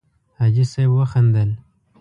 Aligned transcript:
حاجي 0.37 0.63
صیب 0.71 0.91
وخندل. 0.95 1.49